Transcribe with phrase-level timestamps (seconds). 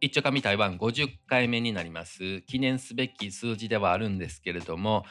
[0.00, 5.04] 一丁紙台湾50回目になります記念すべき数字ではあるんですけれども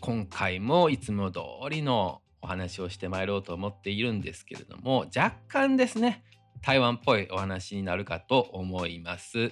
[0.00, 6.22] 今回もいつも通りのお話をしてまいろうと思っているんですけれども若干ですね
[6.62, 9.50] 台湾っぽいお話になるかと思います。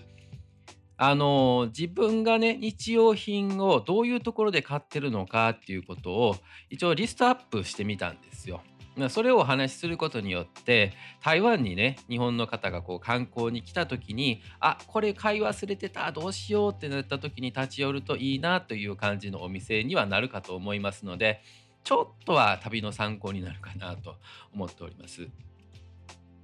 [1.00, 6.36] あの自分がね日用品をどういうところで買ってるのかっていうことを
[6.70, 8.60] 一応リストアップしてみたんですよ。
[9.08, 21.42] それをお話しすることによって台湾にね日本の方がこう観光に来た時にあこれ買い忘れてたどうしようってなった時に立ち寄るといいなという感じのお店にはなるかと思いますので
[21.84, 24.16] ちょっとは旅の参考になるかなと
[24.52, 25.28] 思っております。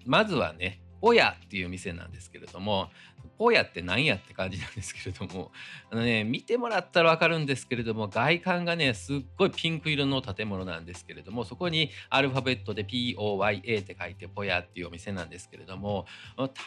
[0.07, 2.89] まずはねポヤっていう店なんですけれども
[3.37, 5.53] ポヤって何やって感じなんですけれども
[5.93, 16.07] あのね見てもらったら分かるんですけれども外観がねすっごいピンク色の建物なんですけれどもそこにアルファベットで POYA って書いてポヤっていうお店なんですけれども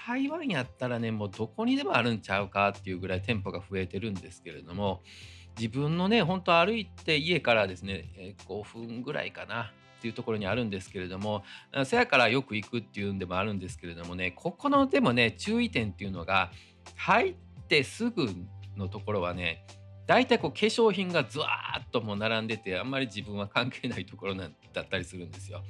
[0.06, 5.02] 台湾やったらねもうどこにでもあるんちゃうかっていうぐらい店舗が増えてるんですけれども
[5.58, 11.44] 自分のねほんと歩いて家からですね5分ぐらいかなっていうところにあるんですけれども
[11.86, 16.52] せやからよく行くっていうんでもあるんですけれどもねここのでもね注意点っていうのが
[16.96, 17.36] 入っ
[17.68, 18.30] てすぐ
[18.78, 19.66] のところはね
[20.06, 25.64] 大体こう化粧品がずわーっともう並んでてあんまり自分は関係ないところなんだったりするんですよ。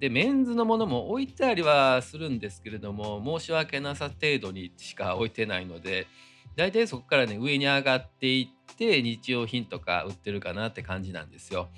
[0.00, 6.08] でメンズのものも置いてありはするんですけれども申し訳なさ程度にしか置いてないので
[6.56, 11.68] 大体そこからね上に上がっていって日用品とか売ってるかなって感じなんですよ。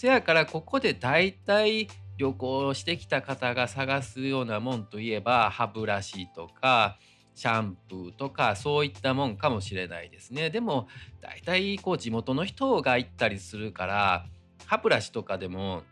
[0.00, 6.96] せやからここで大体旅行してきた方が探すようなもんといえば歯ブラシとか
[7.34, 10.48] シャンプーとかそういったもんかもしれないですね。
[10.48, 10.88] でも
[11.20, 14.24] 大体こう地元の人が行ったりするから
[14.64, 15.82] 歯ブラシとかでも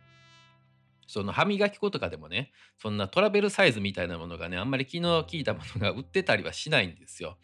[1.07, 2.51] その歯磨き粉とかでもね
[2.81, 7.37] そんなトラベルサイズみたいなものがねあんまり気の利いたものが売ってたりはしないんですよ。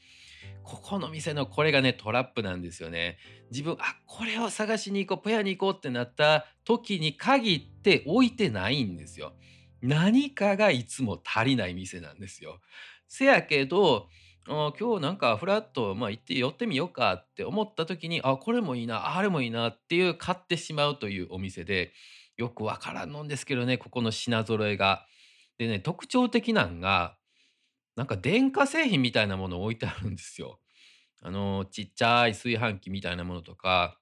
[0.62, 3.18] ここの店のこれがねトラップなんですよね。
[3.50, 9.34] 自分あこれを探しに行こうぽ屋に行こうってなった時に限って置いてないんですよ。
[9.82, 12.60] 何かがいつも足りない店なんですよ。
[13.06, 14.08] せやけど
[14.46, 21.92] 今日なんかフラット、まあ、行って寄ってみようかって思った時にあこれもいいなあれもいいなっていう買ってしまうというお店で
[22.36, 25.06] よくわからんのんですけどねここの品揃えが。
[25.56, 27.16] でね特徴的なんが
[27.96, 30.60] なんか電化製品みたいなものを置いてあるんですよ。
[31.22, 34.00] あの、ちっちゃい炊飯器みたいなものとか、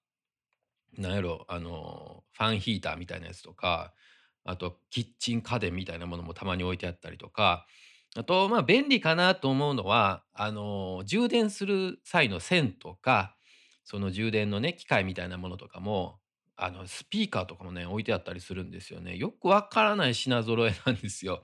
[0.96, 3.94] なんやろ、あの、ファンヒーターみたいなやつとか、
[4.44, 7.66] あと、キッチン家電みたいなものもたまに置いてあったりとか、
[8.14, 13.36] あと、まあ、便利かなと思うのは、あの、充電する際の線とか、
[13.84, 16.20] その充電のね、機械みたいなものとかも、
[16.56, 19.16] あの、スピーカーとかもね、置いてあったりするんですよね。
[19.16, 21.42] よくわからない品揃えなんですよ。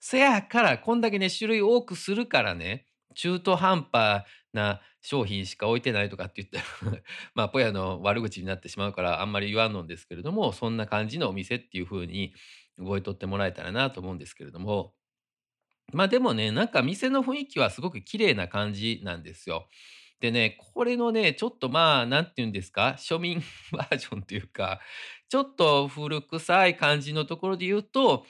[0.00, 7.02] せやから、こんだけね、種類多くするからね、中途半端な商品しか置いてないとかって言ったら
[7.34, 12.34] まあ、ポヤの悪口になってしまうから、あんまり言わんのんですけれども、そんな感じのお店っていう風に
[12.78, 14.94] 覚えとってもらえたらなと思うんですけれども、
[15.92, 19.68] まあ、でもね、なんか店の雰囲気はすごく綺麗な感じなんですよ。
[20.20, 24.80] でね、これのね、ちょっとまあ、なんて言うんですか、庶民 バージョンというか、
[25.28, 28.26] ちょっと古臭い感じのところで言うと、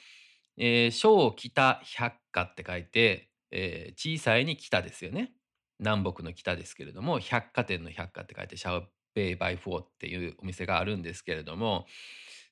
[0.63, 5.33] えー、小北百貨って書いて、えー、小さいに北ですよね。
[5.79, 11.87] 南北の北ですけれども、百貨店の百貨って書いて、小北百貨っていうお店があるんですけれども、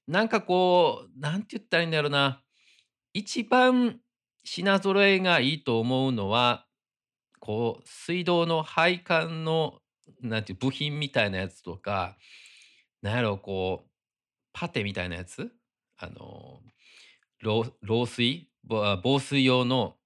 [0.07, 2.43] なんかこう、なんて言ったらいいんだろうな。
[3.13, 4.01] 一番
[4.43, 6.67] 品揃えがいいと思うのは、
[7.41, 9.83] こう、水道の配管の、
[10.23, 12.17] なんていう部品みたいなやつとか、
[13.03, 13.91] なんやろう、こう、
[14.55, 15.53] パテみたいなやつ？
[15.99, 16.63] あの、
[17.43, 18.49] 漏水？
[18.65, 19.97] 防水用の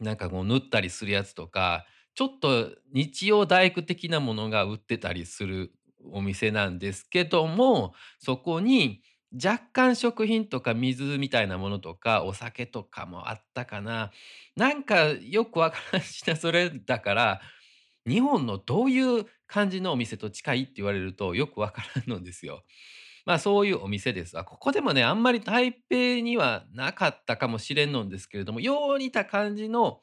[0.00, 5.72] なんかこう縫ったりするやつとか、ちょっと日曜大工的なものが売ってたりする
[6.12, 9.02] お店なんですけども、そこに
[9.32, 14.10] 若干食品とか水みたいなものとか、お酒とかもあったかな。
[14.56, 17.40] なんかよくわからん品それだから、
[18.06, 22.64] 日本のどういう感じのお店と近いって言われるとよくわからんのですよ。
[23.24, 24.38] まあそういうお店です。
[24.38, 30.00] あ、ここでもね、あんまり台北にはなかったかもしれんのんですけれども、よう似た感じの、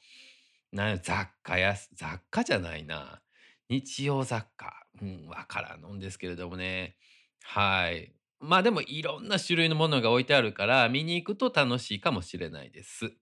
[0.71, 3.21] なん雑貨や雑貨じゃないな。
[3.69, 4.73] 日用雑貨。
[5.01, 6.97] うん、わからんのんですけれどもね。
[7.43, 8.13] はい。
[8.39, 13.15] まあでもいろんな種類のものが置いてあるから、見に行くと楽しいかもしれないです。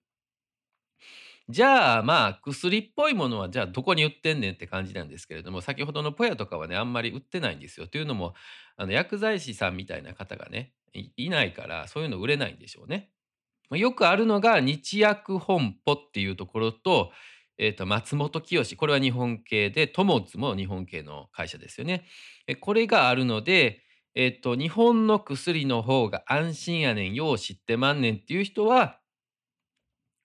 [1.50, 7.88] じゃあ、まあ、薬っぽいものは、じゃあ、どこに売ってんねんって感じなんですけれども、先ほどのポヤとかはね、あんまり売ってないんですよ。
[7.88, 8.34] というのも、
[8.76, 10.72] あの、薬剤師さんみたいな方がね、
[11.16, 13.10] いないから、そういうの売れないんでしょうね。
[13.72, 17.12] よくあるのが、日薬本舗っていうところと、
[17.58, 22.06] えっと、松本清、これは日本系で、友津も日本系の会社ですよね。
[22.60, 23.82] これがあるので、
[24.14, 28.99] えっと、日本の薬の方が安心やねん、よう知ってまんねんっていう人は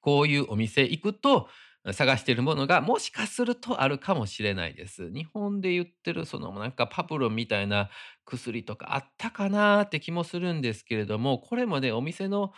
[0.05, 1.49] こういうお店行くと、
[1.93, 5.11] 探してるものがもしかするとあるかもしれないです。
[5.11, 7.89] 日本で言ってるそのなんかパプロンみたいな
[8.25, 12.53] 薬とかあったかなって気もするんですけれども、これもね、お店の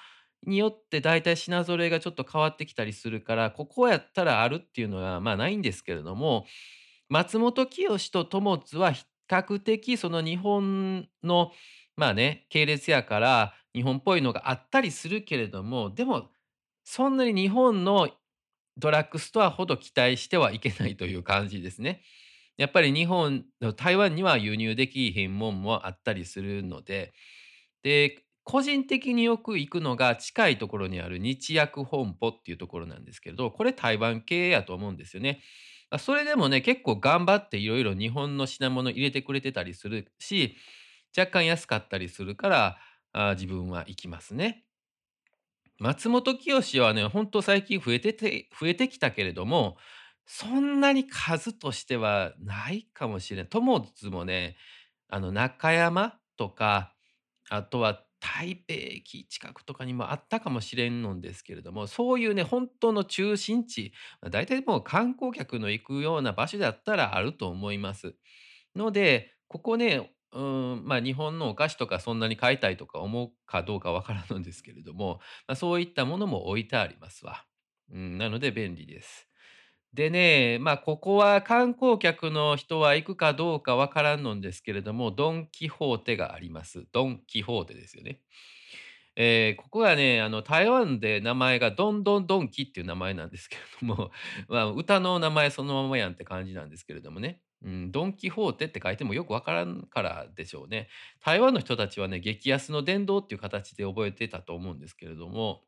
[0.46, 6.46] によってだいたい品揃えがちょっと変わってきたりするから、ここやったらあるっていうのは、まあ、ないんですけれども、
[7.10, 11.52] 松本清と友津は比較的その日本の、
[11.98, 16.30] まあね、系列やから日本っぽいのがあったりするけれども、でも
[16.90, 18.10] そんなに日本の
[18.78, 22.02] ドラッグストアほど期待してはいけないという感じですね。
[22.56, 23.44] やっぱり日本
[23.76, 27.14] 台湾には輸入できひんもんもあったりするので、
[27.84, 35.44] で、個人的によく行くのが近いところにある日薬本舗っていうところなんですけれど、これ台湾系やと思うんですよね。
[36.00, 40.56] それでもね、結構頑張っていろいろ日本の品物入れてくれてたりするし、
[41.18, 42.78] 若干安かったりするから、
[43.12, 44.67] あ、自分は行きますね。
[45.80, 49.78] 松本清はね、ほんと最近増えてて増えてきたけれども、
[50.26, 53.48] そんなに数としてはないかもしれん。
[53.48, 54.58] 友津もね、
[55.10, 56.96] あの、中山とか、
[57.50, 63.94] あとは台北駅近くとかにもあったかもしれんのんですけれども、そういうね、本当の中心地、
[64.32, 68.16] 大体もう観光客の行くような場所だったらあると思います。
[68.76, 77.46] ので、ここね、うん、まあ、日本のお菓子とかそんなに買いたいとか思うかどうかわからなんですけれども、ま、そういったものも置いてありますわ。
[77.92, 79.28] うん、なので便利です。
[79.94, 86.86] でね、まあ、ここは観光客の人は行くかどうかわからんのんですけれども、ドン・キホーテがあります。
[86.92, 88.22] ドン・キホーテですよね。
[89.16, 94.12] ええ、ここはね、あの、台湾で名前がドンドンドンキっていう名前なんですけれども、
[94.50, 97.42] まあ、歌の名前そのままやんって感じなんですけれどもね。
[97.64, 100.90] うん、ドン・キホーテって書いてもよくわからんからでしょうね。
[101.24, 105.64] 台湾の人たちはね、激安の殿堂っていう形で覚えてたと思うんですけれども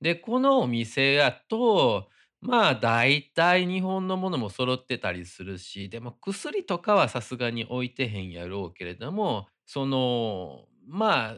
[0.00, 2.08] で、このお店やと、
[2.40, 11.36] まあ、大体日本のものも揃ってたりするし、でも薬とかはさすがに置いてへんやろうけれども、その、まあ、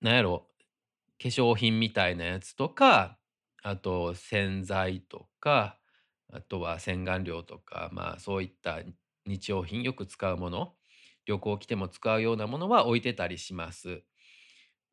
[0.00, 0.48] なんやろ、
[1.22, 3.18] 化粧品みたいなやつとか、
[3.62, 5.77] あと洗剤とか、
[6.30, 8.80] あとは洗顔料とか、まあ、そういった
[9.26, 10.76] 日用品、よく使うもの、
[11.26, 14.04] 旅行来ても使うようなものは置いてたりします。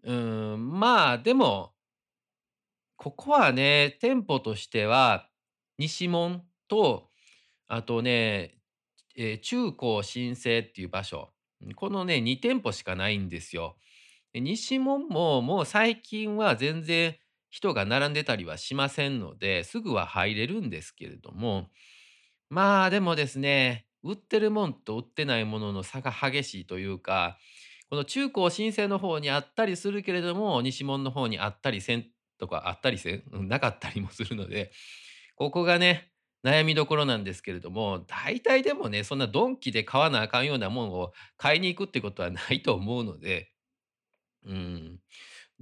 [0.03, 1.75] うん、まあ、でも
[2.97, 5.29] ここはね、店舗としては、
[5.77, 7.11] 西門と、
[7.67, 8.59] あとね、
[9.17, 11.33] えー中高新生っていう場所、
[11.75, 13.77] このね、2店舗しかないんですよ。
[14.33, 17.17] 西門も、もう最近は全然
[17.55, 21.69] 人が並んでたりはしませんので、すぐは入れるんですけれども、
[22.49, 27.37] まあ、でもですね、売ってるもんと売ってないものの差が激しいというか、
[27.89, 32.05] この中高新生の方にあったりするけれども、西門の方にあったりせん
[32.39, 34.71] とか、あったりせん、なかったりもするので、
[35.35, 36.11] ここがね、
[36.43, 43.51] 悩みどころなんですけれども、大体でもね、そんなドンキで買わなあかんようなもんを買いに行くってことはないと思うので、
[44.45, 44.99] うん。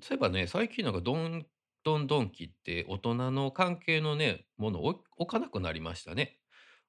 [0.01, 1.45] そういえばね、最近なんかドン
[1.83, 6.39] ドンドンキって大人の関係のね、ものを置置かなくなりましたね。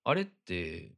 [0.04, 0.92] あれって、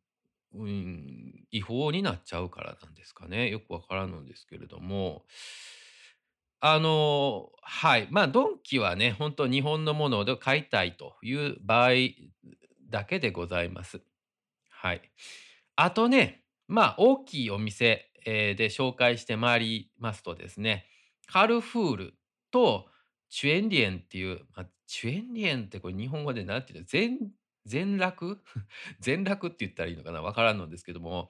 [0.54, 3.50] うん、違法になっちゃうからなんですかね。
[3.50, 5.24] よくわからんのですけれども。
[6.60, 8.08] あの、はい。
[8.10, 11.90] まあ、ドンキはね、本当日本のもので買いたいという場合
[12.90, 14.00] だけでございます。
[14.70, 15.02] はい。
[15.76, 20.86] あとね、まあ、大きいお店、えーで紹介してまいりますとですね、
[21.26, 22.14] カルフール
[22.50, 22.88] と
[23.28, 27.18] チュエンリエンっていう、まあ、チュエンリエンってこれ日本語でなんていうの、全
[27.64, 28.42] 全楽？
[29.00, 31.28] 全楽って言ったらいいのかなわからんのですけども、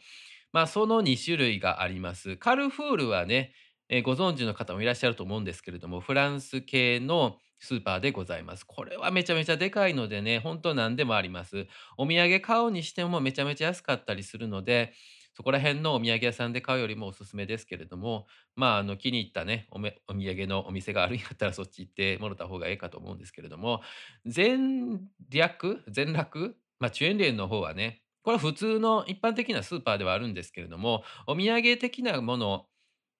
[0.52, 2.36] まあ、その2種類があります。
[2.36, 3.54] カルフールはね、
[3.88, 8.64] えーご存知の方もいらっしゃると思うんですけれども、フランス系のスーパーでございます。
[8.64, 11.66] これはめちゃめちゃでかいのでね、本当何でもあります。
[11.96, 14.92] お土産買うにしてもめちゃめちゃ安かったりするので、
[15.36, 23.82] そこら辺のお土産屋さんで買うよりもおすすめですけれども、まあ、あの気に入ったね、おめお土産のお店があるんやったらそっち行ってもらった方がええかと思うんですけれども、
[24.24, 25.82] 全略？
[25.88, 26.56] 全楽？
[26.80, 32.66] まあ、チュエンリエンの方はね、これは普通の一般的なスーパーではあるんですけれども、お土産的なもの、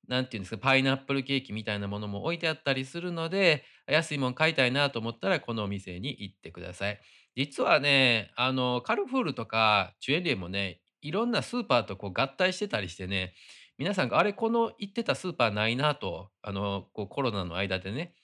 [0.08, 7.00] なんていうんですか、パイナップルケーキみたいなものも置いてあったりするので、安いもん買いたいなと思ったら、このお店に行ってください。
[7.36, 13.34] 実はね、あの、カルフールとかチュエリエもね、いろんなスーパーとこう合体してたりしてね、
[13.78, 18.14] 皆さんが、あれ、この行ってたスーパーないなと、あの、こうコロナの間でね、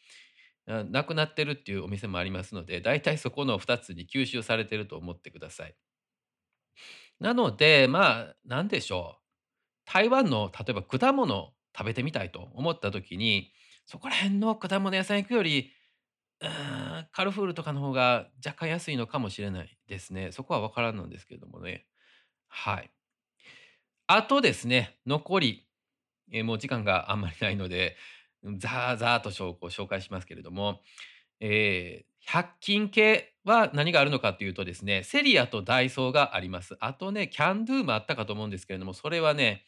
[0.66, 5.76] なくなってるっていうお店もありますので、だいたいそこの2つに吸収されてると思ってください。
[7.20, 9.22] なので、まあ、なんでしょう。
[9.84, 13.52] 台湾の例えば果物食べてみたいと思った時に、
[13.86, 15.72] そこら辺の果物屋さん行くより、
[17.12, 20.32] カルフールとかの方が若干安いのかもしれないですね。
[20.32, 21.86] そこは分からんのですけれどもね。
[22.54, 22.90] はい。
[24.06, 25.66] あとですね、残り、
[26.30, 27.96] えーもう時間があんまりないので、
[28.42, 30.80] うんざーざーと紹介しますけれども、
[31.40, 36.76] えー100均系は何があるのかというとですね、セリアとダイソーがあります。
[36.78, 39.64] あとね、キャンドゥもあったかと思うんですけれども、それはね、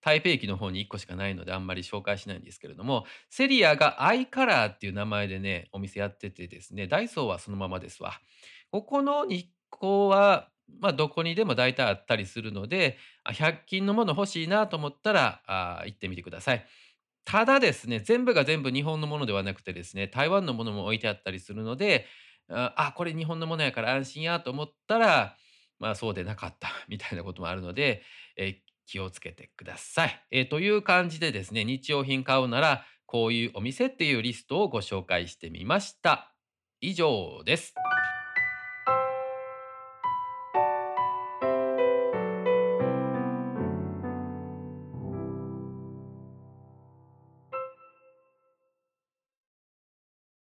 [0.00, 8.14] 台北駅の方に1個しかないのであんまり紹介しないんですけれども、セリアがアイカラーっていう名前でね、お店やっててですね、ダイソーはそのままですわ。
[8.70, 10.48] ここの2個は、
[10.80, 16.66] まあ、どこにでも大体あったりするので、100均のもの欲しいなと思ったら、あ行ってみてください。
[17.24, 22.06] ただですね、全部が全部日本のものではなくてですね、台湾のものも置いてあったりするので、
[22.50, 25.36] あ、あ、これ日本のものやから安心やと思ったら、
[25.78, 28.02] まあ、そうでなかった みたいなこともあるので、
[28.36, 30.24] え気をつけてください。
[30.30, 36.34] えという感じでですね、日用品買うなら、こういうお店っていうリストをご紹介してみました。
[36.80, 37.74] 以上です。